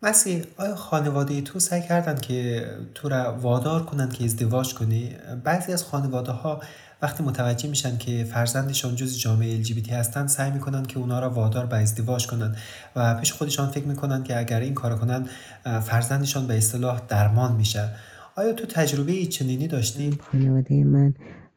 مسیح 0.04 0.44
آیا 0.56 0.74
خانواده 0.74 1.40
تو 1.40 1.58
سعی 1.58 1.82
کردن 1.82 2.14
که 2.14 2.66
تو 2.94 3.08
را 3.08 3.38
وادار 3.40 3.82
کنن 3.82 4.08
که 4.08 4.24
ازدواج 4.24 4.74
کنی؟ 4.74 5.16
بعضی 5.44 5.72
از 5.72 5.84
خانواده 5.84 6.32
ها 6.32 6.60
وقتی 7.02 7.22
متوجه 7.22 7.68
میشن 7.68 7.98
که 7.98 8.24
فرزندشان 8.24 8.96
جز 8.96 9.18
جامعه 9.18 9.64
LGBT 9.64 9.92
هستن 9.92 10.26
سعی 10.26 10.50
می‌کنن 10.50 10.82
که 10.82 10.98
اونا 10.98 11.20
را 11.20 11.30
وادار 11.30 11.66
به 11.66 11.76
ازدواج 11.76 12.26
کنن 12.26 12.56
و 12.96 13.14
پیش 13.14 13.32
خودشان 13.32 13.68
فکر 13.68 13.84
می‌کنن 13.84 14.22
که 14.22 14.38
اگر 14.38 14.60
این 14.60 14.74
کار 14.74 14.98
کنن 14.98 15.26
فرزندشان 15.64 16.46
به 16.46 16.56
اصطلاح 16.56 17.00
درمان 17.08 17.56
میشه 17.56 17.88
آیا 18.36 18.52
تو 18.52 18.66
تجربه 18.66 19.26
چنینی 19.26 19.68
داشتی؟ 19.68 20.18
خانواده 20.32 20.84
من 20.84 21.14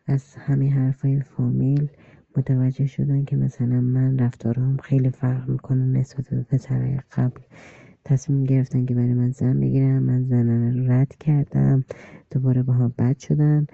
از 0.07 0.23
همه 0.45 0.69
حرفای 0.73 1.21
فامیل 1.37 1.87
متوجه 2.37 2.87
شدن 2.87 3.25
که 3.25 3.35
مثلا 3.35 3.81
من 3.81 4.19
رفتارم 4.19 4.77
خیلی 4.77 5.09
فرق 5.09 5.49
می‌کنه 5.49 5.99
نسبت 5.99 6.29
به 6.29 6.43
پسرهای 6.43 6.99
قبل 7.17 7.41
تصمیم 8.05 8.43
گرفتن 8.43 8.85
که 8.85 8.95
برای 8.95 9.13
من 9.13 9.31
زن 9.31 9.59
بگیرن. 9.59 9.99
من 9.99 10.23
زن 10.23 10.91
رد 10.91 11.15
کردم. 11.19 11.85
دوباره 12.31 12.63
با 12.63 12.73
هم 12.73 12.93
بد 12.97 13.19
شدن. 13.19 13.67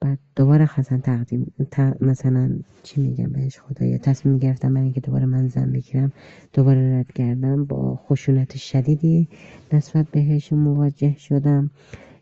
بعد 0.00 0.18
دوباره 0.36 0.66
خواستن 0.66 1.00
تقدیم 1.00 1.52
مثلا 2.00 2.58
چی 2.82 3.00
میگم 3.00 3.32
بهش 3.32 3.60
خدایا؟ 3.60 3.98
تصمیم 3.98 4.38
گرفتم 4.38 4.74
برای 4.74 4.84
اینکه 4.84 5.00
دوباره 5.00 5.26
من 5.26 5.48
زن 5.48 5.72
بگیرم. 5.72 6.12
دوباره 6.52 6.98
رد 6.98 7.12
کردم. 7.12 7.64
با 7.64 7.96
خشونت 7.96 8.56
شدیدی 8.56 9.28
نسبت 9.72 10.06
بهشون 10.12 10.58
مواجه 10.58 11.16
شدم 11.18 11.70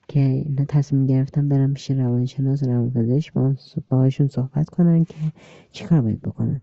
که 0.09 0.45
تصمیم 0.69 1.07
گرفتم 1.07 1.49
برم 1.49 1.75
پیش 1.75 1.91
روانشناس 1.91 2.65
روانپزشک 2.65 3.33
با 3.33 3.55
باهاشون 3.89 4.29
صحبت 4.29 4.69
کنن 4.69 5.05
که 5.05 5.15
چیکار 5.73 6.01
باید 6.01 6.23
بکنن. 6.23 6.61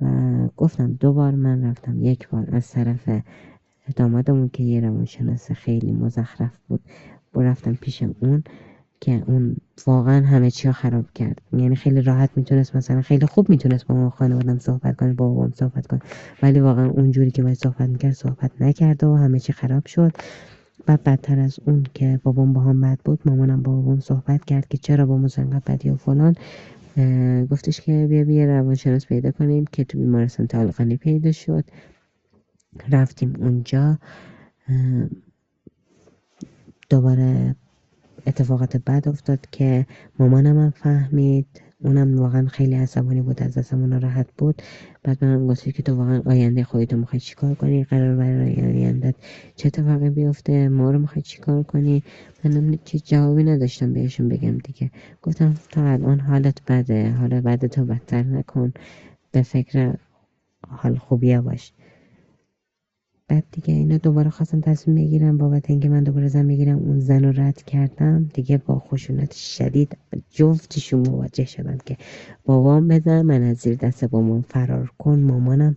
و 0.00 0.06
گفتم 0.56 0.92
دو 0.92 1.12
بار 1.12 1.34
من 1.34 1.64
رفتم. 1.64 2.02
یک 2.02 2.28
بار 2.28 2.48
از 2.52 2.70
طرف 2.70 3.08
دامادمون 3.96 4.48
که 4.52 4.62
یه 4.62 4.80
روانشناس 4.80 5.52
خیلی 5.52 5.92
مزخرف 5.92 6.52
بود. 6.68 6.80
و 7.34 7.40
رفتم 7.40 7.74
پیش 7.74 8.02
اون 8.20 8.44
که 9.00 9.22
اون 9.26 9.56
واقعا 9.86 10.26
همه 10.26 10.50
چی 10.50 10.68
رو 10.68 10.72
خراب 10.72 11.04
کرد. 11.14 11.40
یعنی 11.52 11.76
خیلی 11.76 12.02
راحت 12.02 12.30
می‌تونست 12.36 12.76
مثلا 12.76 13.02
خیلی 13.02 13.26
خوب 13.26 13.50
می‌تونست 13.50 13.86
با 13.86 13.94
ما 13.94 14.10
خانوادم 14.10 14.58
صحبت 14.58 14.96
کنه 14.96 15.12
با 15.12 15.28
بابام 15.28 15.52
صحبت 15.54 15.86
کنه. 15.86 16.00
ولی 16.42 16.60
واقعا 16.60 16.90
اونجوری 16.90 17.30
که 17.30 17.42
باید 17.42 17.56
صحبت 17.56 17.88
می‌کرد 17.88 18.12
صحبت 18.12 18.50
نکرد 18.60 19.04
و 19.04 19.16
همه 19.16 19.38
چی 19.38 19.52
خراب 19.52 19.86
شد. 19.86 20.12
و 20.88 20.98
بدتر 21.06 21.40
از 21.40 21.58
اون 21.66 21.86
که 21.94 22.20
بابام 22.22 22.52
با 22.52 22.60
هم 22.60 22.80
بد 22.80 22.98
بود 23.04 23.20
مامانم 23.24 23.62
با 23.62 23.72
بابام 23.72 24.00
صحبت 24.00 24.44
کرد 24.44 24.68
که 24.68 24.78
چرا 24.78 25.06
با 25.06 25.14
انقدر 25.14 25.62
بدی 25.66 25.90
و 25.90 25.96
فلان. 25.96 26.34
گفتش 27.50 27.80
که 27.80 28.06
بیا 28.06 28.24
بیا 28.24 28.44
روانشناس 28.44 29.06
پیدا 29.06 29.30
کنیم 29.30 29.64
که 29.72 29.84
تو 29.84 29.98
بیمارستان 29.98 30.46
طالقانی 30.46 30.96
پیدا 30.96 31.32
شد. 31.32 31.64
رفتیم 32.90 33.36
اونجا 33.38 33.98
دوباره 36.90 37.56
اتفاقات 38.26 38.76
بد 38.76 39.08
افتاد 39.08 39.46
که 39.50 39.86
مامانم 40.18 40.58
هم 40.58 40.70
فهمید. 40.70 41.46
اونم 41.82 42.18
واقعا 42.18 42.46
خیلی 42.46 42.74
عصبانی 42.74 43.20
بود 43.20 43.42
از 43.42 43.58
دستمون 43.58 43.88
ناراحت 43.88 44.26
بود. 44.38 44.62
بعد 45.02 45.24
من 45.24 45.46
گفت 45.46 45.74
که 45.74 45.82
تو 45.82 45.94
واقعا 45.96 46.22
آینده 46.26 46.64
خودتو 46.64 46.96
می‌خوای 46.96 47.20
چیکار 47.20 47.54
کنی؟ 47.54 47.84
قرار 47.84 48.16
برای 48.16 48.54
آیندت 48.54 49.14
چه 49.56 49.66
اتفاقی 49.66 50.10
بیفته؟ 50.10 50.68
ما 50.68 50.90
رو 50.90 50.98
می‌خوای 50.98 51.22
چیکار 51.22 51.62
کنی؟ 51.62 52.02
منم 52.44 52.78
چی 52.84 53.00
جوابی 53.00 53.44
نداشتم 53.44 53.92
بهشون 53.92 54.28
بگم 54.28 54.58
دیگه. 54.58 54.90
گفتم 55.22 55.54
تا 55.70 55.84
الان 55.84 56.20
حالت 56.20 56.58
بده 56.68 57.10
حالا 57.10 57.40
بعد 57.40 57.66
تو 57.66 57.84
بدتر 57.84 58.22
نکن. 58.22 58.72
به 59.32 59.42
فکر 59.42 59.94
حال 60.68 60.96
خوبیه 60.96 61.40
باش. 61.40 61.72
بعد 63.30 63.44
دیگه 63.52 63.74
اینا 63.74 63.98
دوباره 63.98 64.30
خواستم 64.30 64.60
تصمیم 64.60 64.96
بگیرم. 64.96 65.38
بابت 65.38 65.70
اینکه 65.70 65.88
من 65.88 66.02
دوباره 66.04 66.28
زن 66.28 66.48
بگیرم 66.48 66.78
اون 66.78 67.00
زن 67.00 67.24
رو 67.24 67.40
رد 67.40 67.62
کردم. 67.62 68.30
دیگه 68.34 68.58
با 68.58 68.78
خشونت 68.78 69.32
شدید 69.32 69.96
جفتشون 70.30 71.00
مواجه 71.08 71.44
شدم 71.44 71.78
که 71.86 71.96
بابام 72.44 72.88
بزن 72.88 73.22
من 73.22 73.42
از 73.42 73.56
زیر 73.56 73.74
دست 73.74 74.04
بابام 74.04 74.42
فرار 74.42 74.92
کن. 74.98 75.20
مامانم 75.20 75.74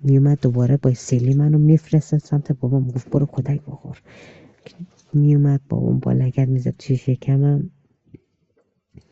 میومد 0.00 0.38
دوباره 0.42 0.76
با 0.76 0.94
سیلی 0.94 1.34
منو 1.34 1.58
میفرستد 1.58 2.18
سمت 2.18 2.52
بابام. 2.52 2.88
گفت 2.88 3.10
برو 3.10 3.26
کدک 3.26 3.60
بخور. 3.62 4.02
میومد 5.14 5.60
بابام 5.68 5.98
با 5.98 6.12
لگت 6.12 6.48
می‌زد 6.48 6.74
توی 6.78 6.96
شکمم. 6.96 7.70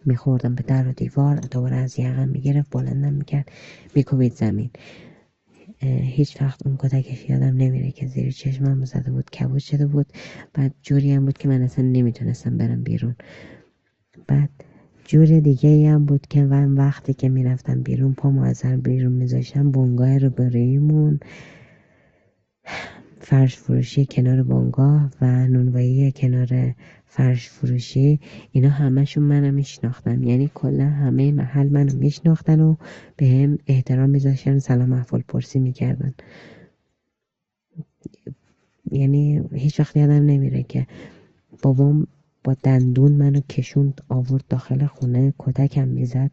میخوردم 0.06 0.54
به 0.54 0.62
در 0.62 0.88
و 0.88 0.92
دیوار. 0.92 1.36
دوباره 1.36 1.76
از 1.76 1.98
یقم 1.98 2.28
می‌گرفت 2.28 2.70
بلندم 2.70 3.12
می‌کرد. 3.12 3.48
میکوبید 3.94 4.32
زمین. 4.32 4.70
هیچ 5.88 6.42
وقت 6.42 6.66
اون 6.66 6.76
کتکش 6.78 7.30
یادم 7.30 7.56
نمیره 7.56 7.90
که 7.90 8.06
زیر 8.06 8.30
چشمم 8.30 8.84
زده 8.84 9.10
بود 9.10 9.30
کبود 9.30 9.58
شده 9.58 9.86
بود. 9.86 10.06
بعد 10.54 10.74
جوری 10.82 11.12
هم 11.12 11.24
بود 11.24 11.38
که 11.38 11.48
من 11.48 11.62
اصلا 11.62 11.84
نمی‌تونستم 11.84 12.56
برم 12.56 12.82
بیرون. 12.82 13.16
بعد 14.26 14.50
جور 15.04 15.40
دیگه 15.40 15.90
هم 15.90 16.04
بود 16.04 16.26
که 16.26 16.44
من 16.44 16.74
وقتی 16.74 17.14
که 17.14 17.28
می‌رفتم 17.28 17.82
بیرون 17.82 18.14
پا 18.14 18.44
از 18.44 18.64
بیرون 18.64 19.12
میذاشتم 19.12 19.72
رو 20.18 20.30
بریمون. 20.30 21.20
فرش 23.22 23.56
فروشی 23.56 24.06
کنار 24.06 24.42
بونگاه 24.42 25.10
و 25.20 25.46
نونوایی 25.46 26.12
کنار 26.12 26.74
فرش 27.06 27.48
فروشی 27.48 28.20
اینا 28.52 28.68
همشون 28.68 29.24
منو 29.24 29.52
میشناختن. 29.52 30.22
یعنی 30.22 30.50
کلا 30.54 30.84
همه 30.88 31.32
محل 31.32 31.68
منو 31.68 31.96
میشناختن 31.96 32.60
و 32.60 32.76
به 33.16 33.26
هم 33.26 33.58
احترام 33.66 34.10
میذاشتن 34.10 34.58
سلام 34.58 34.92
احوال 34.92 35.22
پرسی 35.28 35.58
می‌کردن. 35.58 36.14
یعنی 38.90 39.42
هیچ 39.52 39.80
وقت 39.80 39.96
یادم 39.96 40.12
نمیره 40.26 40.62
که 40.62 40.86
بابام 41.62 42.06
با 42.44 42.56
دندون 42.62 43.12
منو 43.12 43.40
کشوند 43.40 44.00
آورد 44.08 44.44
داخل 44.48 44.86
خونه 44.86 45.34
کتکم 45.38 45.88
می‌زد. 45.88 46.30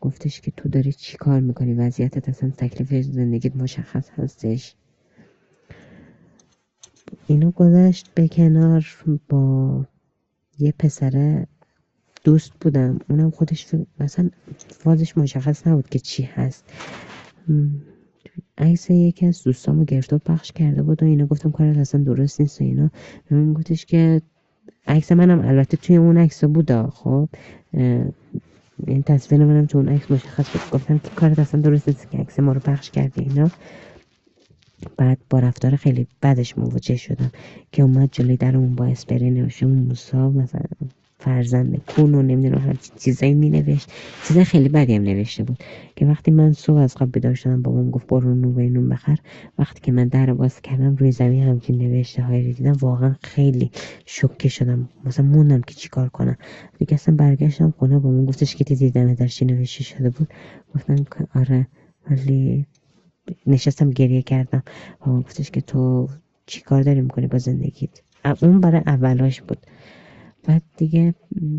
گفتش 0.00 0.40
که 0.40 0.50
تو 0.56 0.68
داری 0.68 0.92
چی 0.92 1.16
کار 1.16 1.40
می‌کنی؟ 1.40 1.74
وضعیتت 1.74 2.28
اصلا 2.28 2.50
تکلیف 2.50 3.04
زندگیت 3.04 3.56
مشخص 3.56 4.10
هستش. 4.10 4.74
اینو 7.26 7.50
گذشت 7.50 8.10
به 8.14 8.28
کنار 8.28 8.86
با 9.28 9.84
یه 10.58 10.74
پسره 10.78 11.46
دوست 12.24 12.52
بودم. 12.60 12.98
اونم 13.10 13.30
خودش 13.30 13.74
مثلا 14.00 14.30
فازش 14.68 15.18
مشخص 15.18 15.66
نبود 15.66 15.88
که 15.88 15.98
چی 15.98 16.22
هست. 16.22 16.64
عکس 18.58 18.90
یکی 18.90 19.26
از 19.26 19.42
دوستامو 19.42 19.84
گرفت 19.84 20.12
و 20.12 20.18
پخش 20.18 20.52
کرده 20.52 20.82
بود 20.82 21.02
و 21.02 21.06
اینا 21.06 21.26
گفتم 21.26 21.50
کارت 21.50 21.76
اصلا 21.76 22.04
درست 22.04 22.40
نیست 22.40 22.60
و 22.60 22.64
اینا. 22.64 22.90
من 23.30 23.52
گفتش 23.52 23.86
که 23.86 24.22
عکس 24.86 25.12
منم 25.12 25.40
البته 25.40 25.76
توی 25.76 25.96
اون 25.96 26.18
عکس 26.18 26.44
بود 26.44 26.88
خب؟ 26.90 27.28
این 28.86 29.02
تصویر 29.02 29.44
منم 29.44 29.66
تو 29.66 29.78
اون 29.78 29.88
عکس 29.88 30.10
مشخص 30.10 30.50
بود. 30.50 30.70
گفتم 30.72 30.98
که 30.98 31.08
کارت 31.16 31.38
اصلا 31.38 31.60
درست 31.60 31.88
نیست 31.88 32.10
که 32.10 32.18
عکس 32.18 32.40
ما 32.40 32.52
رو 32.52 32.60
پخش 32.60 32.90
کردی 32.90 33.22
اینا. 33.22 33.50
بعد 34.96 35.18
با 35.30 35.38
رفتار 35.38 35.76
خیلی 35.76 36.06
بدش 36.22 36.58
مواجه 36.58 36.96
شدم 36.96 37.30
که 37.72 37.82
اومد 37.82 38.08
جلوی 38.12 38.36
در 38.36 38.56
اون 38.56 38.74
با 38.74 38.84
اسپری 38.84 39.30
نوشته 39.30 39.66
موسا 39.66 40.30
مثلا 40.30 40.66
فرزند 41.18 41.82
کون 41.86 42.14
و 42.14 42.22
نمی‌دونم 42.22 42.58
هر 42.58 42.76
چیزایی 42.98 43.34
می 43.34 43.50
نوشت 43.50 43.90
چیزای 44.28 44.44
خیلی 44.44 44.68
بدی 44.68 44.94
هم 44.94 45.02
نوشته 45.02 45.44
بود 45.44 45.58
که 45.96 46.06
وقتی 46.06 46.30
من 46.30 46.52
صبح 46.52 46.76
از 46.76 46.96
خواب 46.96 47.12
بیدار 47.12 47.34
شدم 47.34 47.62
بابام 47.62 47.90
گفت 47.90 48.06
برو 48.06 48.34
نون 48.34 48.62
نون 48.62 48.88
بخر. 48.88 49.18
وقتی 49.58 49.80
که 49.80 49.92
من 49.92 50.08
در 50.08 50.34
باز 50.34 50.60
کردم 50.60 50.96
روی 50.96 51.12
زمین 51.12 51.42
همچین 51.42 51.78
نوشته 51.78 52.22
هایی 52.22 52.46
رو 52.46 52.52
دیدم. 52.52 52.72
واقعا 52.72 53.16
خیلی 53.22 53.70
شوکه 54.06 54.48
شدم. 54.48 54.88
مثلا 55.04 55.26
موندم 55.26 55.60
که 55.60 55.74
چیکار 55.74 56.08
کنم. 56.08 56.36
دیگه 56.78 56.94
اصلا 56.94 57.16
برگشتم 57.16 57.74
خونه 57.78 57.98
بابام 57.98 58.26
گفتش 58.26 58.56
که 58.56 58.64
دیدم 58.64 59.14
در 59.14 59.26
چی 59.26 59.44
نوشته 59.44 59.84
شده 59.84 60.10
بود. 60.10 60.28
گفتم 60.74 60.96
آره 61.34 61.66
ولی 62.10 62.66
نشستم 63.46 63.90
گریه 63.90 64.22
کردم. 64.22 64.62
و 65.06 65.10
گفتش 65.10 65.50
که 65.50 65.60
تو 65.60 66.08
چی 66.46 66.60
کار 66.60 66.82
داری 66.82 67.00
می‌کنی 67.00 67.26
با 67.26 67.38
زندگیت؟ 67.38 68.00
اون 68.42 68.60
برای 68.60 68.82
اولاش 68.86 69.42
بود. 69.42 69.58
بعد 70.44 70.62
دیگه 70.76 71.14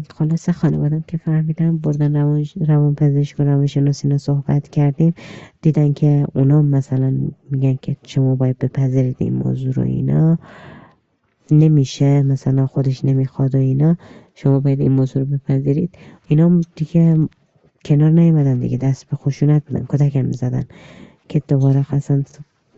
خلاصه 0.10 0.52
خانوادم 0.52 1.04
که 1.08 1.18
فهمیدم 1.18 1.78
بردن 1.78 2.16
روان, 2.16 2.46
روان 2.68 2.96
پزشک 2.96 3.40
و 3.40 3.44
روانشناس 3.44 4.06
اینا 4.06 4.18
صحبت 4.18 4.70
کردیم. 4.70 5.14
دیدن 5.62 5.94
که 5.94 6.28
اونا 6.36 6.62
مثلا 6.62 7.18
میگن 7.52 7.76
که 7.82 7.98
شما 8.04 8.36
باید 8.36 8.58
بپذیرید 8.58 9.16
این 9.20 9.34
موضوع 9.34 9.74
رو 9.74 9.84
اینا. 9.84 10.38
نمیشه 11.52 12.24
مثلا 12.24 12.68
خودش 12.68 13.06
نمی‌خواد 13.06 13.56
و 13.56 13.58
اینا. 13.58 13.98
شما 14.36 14.60
باید 14.60 14.82
این 14.82 14.92
موضوع 14.92 15.24
رو 15.24 15.30
بپذیرید. 15.38 15.98
اینا 16.28 16.62
دیگه 16.76 17.18
کنار 17.86 18.12
نیومدن 18.12 18.60
دیگه 18.60 18.78
دست 18.78 19.10
به 19.10 19.18
خشونت 19.18 19.66
بودن 19.66 19.86
کتکم 19.90 20.26
می‌زدن. 20.26 20.64
که 21.30 21.42
دوباره 21.48 21.84
خواستن 21.84 22.26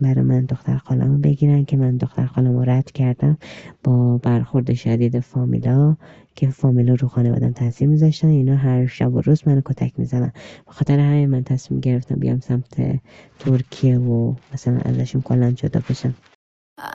برای 0.01 0.21
من 0.21 0.45
دختر 0.45 0.77
خالمو 0.77 1.17
بگیرن 1.17 1.65
که 1.65 1.77
من 1.77 1.97
دختر 1.97 2.25
خالمو 2.25 2.63
رد 2.63 2.91
کردم 2.91 3.37
با 3.83 4.17
برخورد 4.17 4.73
شدید 4.73 5.19
فامیلا 5.19 5.95
که 6.35 6.49
فامیلا 6.49 6.93
رو 6.93 7.07
خانوادم 7.07 7.51
تاثیر 7.51 7.87
میذاشتن. 7.87 8.27
اینا 8.27 8.55
هر 8.55 8.85
شب 8.85 9.13
و 9.13 9.21
روز 9.21 9.47
منو 9.47 9.61
کتک 9.61 9.93
می‌زنن 9.97 10.31
به 10.65 10.71
خاطر 10.71 10.99
همین 10.99 11.29
من 11.29 11.43
تصمیم 11.43 11.79
گرفتم 11.79 12.15
بیام 12.15 12.39
سمت 12.39 13.01
ترکیه 13.39 13.99
و 13.99 14.33
مثلا 14.53 14.77
ازشون 14.77 15.21
کلا 15.21 15.51
جدا 15.51 15.81
بشم. 15.89 16.15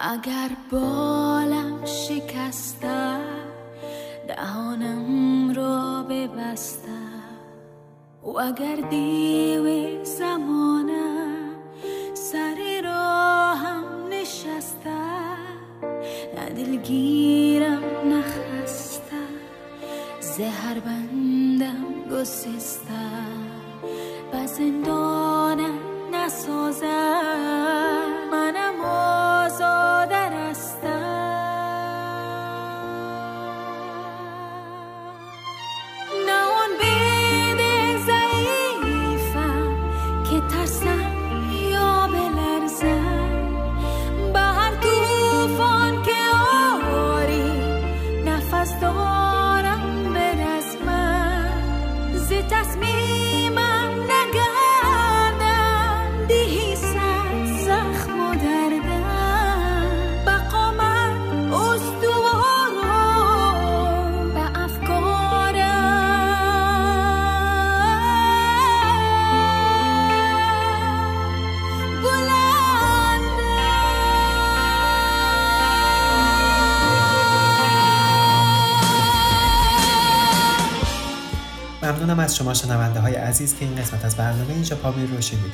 اگر 0.00 0.50
بالم 0.70 1.84
شکسته 1.84 3.16
دهانم 4.28 5.50
رو 5.50 6.04
ببسته. 6.10 6.88
و 8.22 8.28
اگر 8.28 8.76
دیو 8.90 10.04
زمانم 10.04 11.13
دلگیرم 16.56 17.82
نخسته 18.08 19.22
زهر 20.20 20.80
بندم 20.80 21.84
گسسته 22.10 23.04
عزیز 83.34 83.58
که 83.58 83.64
این 83.64 83.74
قسمت 83.74 84.04
از 84.04 84.16
برنامه 84.16 84.50
اینجا 84.50 84.76
پامیر 84.76 85.10
رو 85.10 85.20
شنیدید 85.20 85.52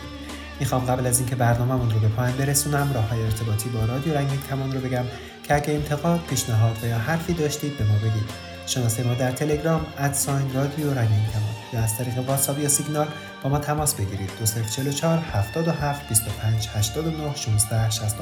می‌خوام 0.61 0.85
قبل 0.85 1.07
از 1.07 1.19
اینکه 1.19 1.37
برنامهمون 1.37 1.91
رو 1.91 2.01
به 2.01 2.09
پایان 2.09 2.37
برسونم 2.37 2.91
راه 2.95 3.09
های 3.09 3.23
ارتباطی 3.23 3.69
با 3.69 3.85
رادیو 3.85 4.15
رنگین 4.15 4.39
کمان 4.51 4.73
رو 4.73 4.81
بگم 4.81 5.05
که 5.43 5.55
اگه 5.55 5.73
انتقاد 5.75 6.21
پیشنهاد 6.31 6.77
و 6.83 6.87
یا 6.87 6.99
حرفی 6.99 7.33
داشتید 7.33 7.79
به 7.79 7.85
ما 7.85 7.95
بگید. 7.95 8.31
شناسه 8.67 9.03
ما 9.03 9.15
در 9.15 9.33
تلگرام 9.33 9.87
ادساین 9.99 10.55
رادیو 10.55 10.95
رنگین 10.95 11.27
کمان 11.33 11.55
یا 11.73 11.81
از 11.81 11.99
طریق 11.99 12.19
واتساپ 12.29 12.59
یا 12.59 12.69
سیگنال 12.69 13.09
با 13.43 13.51
ما 13.51 13.59
تماس 13.59 13.95
بگیرید. 13.95 14.31
2044 14.39 15.19
77 15.19 16.09
25 16.09 16.69
89 16.69 17.37
16 17.37 17.91
67 17.91 18.17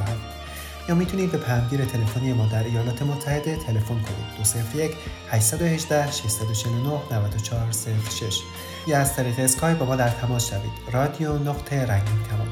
یا 0.89 0.95
می‌تونید 0.95 1.33
به 1.33 1.39
پیامگیر 1.39 1.85
تلفنی 1.85 2.33
ما 2.33 2.47
در 2.47 2.65
ایالات 2.65 3.03
متحده 3.03 3.57
تلفن 3.57 3.95
کنید. 3.95 4.37
201 4.37 4.97
818 5.31 6.11
649 6.11 7.01
9406 7.11 8.41
یا 8.87 8.99
از 8.99 9.17
طریق 9.17 9.35
اسکای 9.39 9.75
با 9.75 9.87
ما 9.87 9.97
در 9.97 10.09
تماس 10.09 10.51
شوید. 10.51 10.73
رادیو 10.93 11.39
نقطه 11.39 11.87
رنگین 11.87 12.19
کمان. 12.31 12.49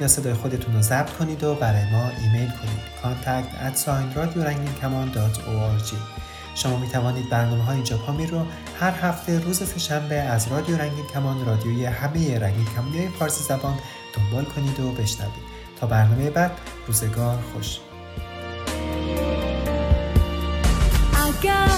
یا 0.00 0.08
صدای 0.08 0.34
خودتون 0.34 0.74
رو 0.74 0.82
ضبط 0.82 1.10
کنید 1.10 1.44
و 1.44 1.54
برای 1.54 1.90
ما 1.92 2.10
ایمیل 2.22 2.50
کنید. 2.50 2.88
contact 3.02 3.50
at 3.66 3.88
شما 6.54 6.76
می 6.76 6.88
توانید 6.88 7.30
برنامه 7.30 7.64
های 7.64 7.74
اینجا 7.74 7.96
پامیر 7.96 8.30
رو 8.30 8.46
هر 8.80 8.90
هفته 8.90 9.40
روز 9.40 9.56
سهشنبه 9.56 10.14
از 10.14 10.48
رادیو 10.48 10.76
رنگین 10.76 11.06
کمان 11.06 11.46
رادیوی 11.46 11.84
همه 11.84 12.38
رنگین 12.38 12.66
کمانی 12.76 13.08
فارسی 13.08 13.44
زبان 13.44 13.74
دنبال 14.14 14.44
کنید 14.44 14.80
و 14.80 14.92
بشنوید. 14.92 15.48
تا 15.80 15.86
برنامه 15.86 16.30
بعد 16.30 16.50
روزگار 16.88 17.38
خوش. 17.54 17.78
اگر 21.26 21.68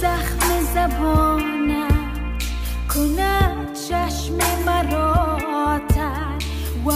زخم 0.00 0.62
زبانم 0.74 1.88
کند 2.94 3.74
چشم 3.88 4.38
مرا 4.66 5.78
تر 5.88 6.38
و 6.86 6.90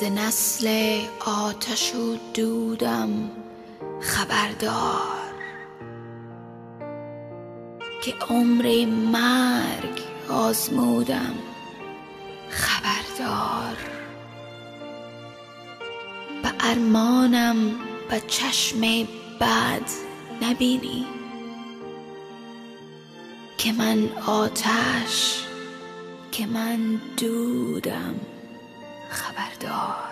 ز 0.00 0.02
نسل 0.02 1.00
آتش 1.26 1.94
و 1.94 2.16
دودم 2.34 3.30
خبردار 4.00 5.32
که 8.02 8.14
عمر 8.30 8.84
مرگ 8.86 10.00
آزمودم 10.28 11.34
خبردار. 12.50 13.76
به 16.42 16.52
ارمانم 16.60 17.56
به 18.10 18.20
چشم 18.20 18.80
بد 19.40 19.90
نبینی 20.42 21.06
که 23.58 23.72
من 23.72 24.08
آتش 24.26 25.44
که 26.32 26.46
من 26.46 27.00
دودم. 27.16 28.31
خبردار. 29.12 30.11